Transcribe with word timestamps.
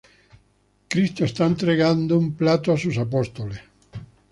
Cristo 0.91 1.21
está 1.25 1.43
entregando 1.45 2.17
un 2.23 2.27
plato 2.39 2.67
a 2.73 2.77
sus 2.83 2.97
apóstoles. 2.97 3.61